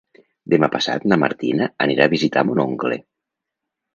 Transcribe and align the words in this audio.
Demà 0.53 0.69
passat 0.75 1.05
na 1.11 1.19
Martina 1.25 1.67
anirà 1.85 2.09
a 2.09 2.11
visitar 2.15 2.45
mon 2.47 2.61
oncle. 2.65 2.97